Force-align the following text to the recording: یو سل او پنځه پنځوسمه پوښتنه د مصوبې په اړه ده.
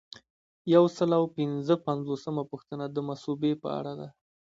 یو 0.73 0.83
سل 0.97 1.09
او 1.19 1.23
پنځه 1.37 1.75
پنځوسمه 1.87 2.43
پوښتنه 2.51 2.85
د 2.89 2.97
مصوبې 3.09 3.51
په 3.61 3.67
اړه 3.79 3.93
ده. 3.99 4.07